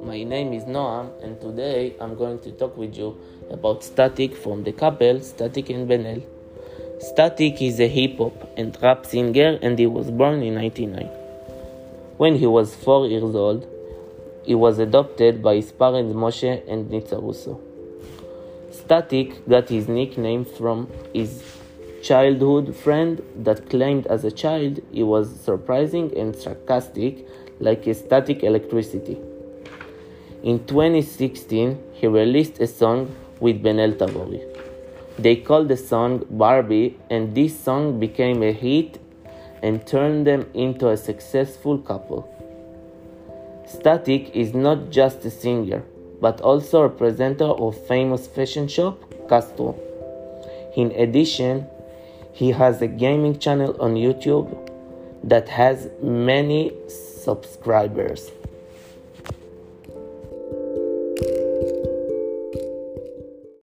My 0.00 0.22
name 0.22 0.52
is 0.52 0.62
Noam, 0.62 1.10
and 1.24 1.40
today 1.40 1.96
I'm 2.00 2.14
going 2.14 2.38
to 2.40 2.52
talk 2.52 2.76
with 2.76 2.96
you 2.96 3.18
about 3.50 3.82
Static 3.82 4.36
from 4.36 4.62
the 4.62 4.70
couple 4.70 5.20
Static 5.20 5.70
and 5.70 5.88
Ben-El. 5.88 6.22
Static 7.00 7.60
is 7.60 7.80
a 7.80 7.88
hip 7.88 8.18
hop 8.18 8.48
and 8.56 8.80
rap 8.80 9.06
singer, 9.06 9.58
and 9.60 9.76
he 9.76 9.88
was 9.88 10.12
born 10.12 10.40
in 10.40 10.54
1999. 10.54 11.06
When 12.16 12.36
he 12.36 12.46
was 12.46 12.76
four 12.76 13.08
years 13.08 13.34
old, 13.34 13.66
he 14.44 14.54
was 14.54 14.78
adopted 14.78 15.42
by 15.42 15.56
his 15.56 15.72
parents 15.72 16.14
Moshe 16.14 16.62
and 16.68 16.88
Nitza 16.92 17.20
Russo. 17.20 17.60
Static 18.70 19.48
got 19.48 19.68
his 19.68 19.88
nickname 19.88 20.44
from 20.44 20.88
his 21.12 21.42
childhood 22.02 22.74
friend 22.74 23.22
that 23.36 23.68
claimed 23.70 24.06
as 24.06 24.24
a 24.24 24.30
child 24.30 24.80
he 24.92 25.02
was 25.02 25.28
surprising 25.40 26.16
and 26.16 26.34
sarcastic 26.34 27.26
like 27.60 27.86
a 27.86 27.94
static 27.94 28.42
electricity. 28.42 29.18
In 30.42 30.64
2016, 30.66 31.78
he 31.92 32.06
released 32.06 32.60
a 32.60 32.66
song 32.66 33.14
with 33.40 33.62
Ben-El 33.62 33.92
Tavori. 33.92 34.40
They 35.18 35.34
called 35.34 35.68
the 35.68 35.76
song 35.76 36.24
Barbie, 36.30 36.96
and 37.10 37.34
this 37.34 37.58
song 37.58 37.98
became 37.98 38.42
a 38.44 38.52
hit 38.52 39.00
and 39.62 39.84
turned 39.84 40.26
them 40.28 40.48
into 40.54 40.90
a 40.90 40.96
successful 40.96 41.78
couple. 41.78 42.22
Static 43.66 44.30
is 44.34 44.54
not 44.54 44.90
just 44.90 45.24
a 45.24 45.30
singer, 45.30 45.82
but 46.20 46.40
also 46.40 46.84
a 46.84 46.88
presenter 46.88 47.44
of 47.44 47.76
famous 47.86 48.28
fashion 48.28 48.68
shop 48.68 49.02
Castro. 49.28 49.76
In 50.76 50.92
addition, 50.92 51.66
he 52.38 52.52
has 52.52 52.80
a 52.80 52.86
gaming 52.86 53.36
channel 53.36 53.76
on 53.80 53.94
YouTube 53.94 54.46
that 55.24 55.48
has 55.48 55.88
many 56.00 56.70
subscribers. 56.86 58.30